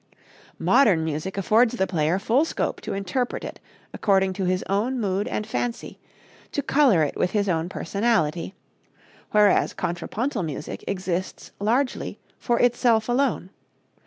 [0.57, 3.59] Modern music affords the player full scope to interpret it
[3.93, 5.99] according to his own mood and fancy,
[6.53, 8.55] to color it with his own personality,
[9.29, 13.51] whereas contrapuntal music exists largely for itself alone.